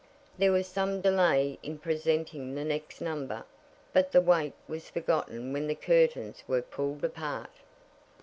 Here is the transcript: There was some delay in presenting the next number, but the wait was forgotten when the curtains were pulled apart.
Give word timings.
There 0.35 0.51
was 0.51 0.65
some 0.65 0.99
delay 0.99 1.59
in 1.61 1.77
presenting 1.77 2.55
the 2.55 2.65
next 2.65 3.01
number, 3.01 3.43
but 3.93 4.11
the 4.11 4.19
wait 4.19 4.53
was 4.67 4.89
forgotten 4.89 5.53
when 5.53 5.67
the 5.67 5.75
curtains 5.75 6.43
were 6.47 6.63
pulled 6.63 7.03
apart. 7.03 7.51